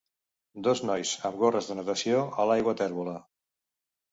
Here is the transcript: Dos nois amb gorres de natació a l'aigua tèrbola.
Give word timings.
Dos 0.67 0.81
nois 0.89 1.11
amb 1.29 1.37
gorres 1.43 1.69
de 1.73 1.77
natació 1.81 2.25
a 2.45 2.49
l'aigua 2.53 2.77
tèrbola. 2.81 3.15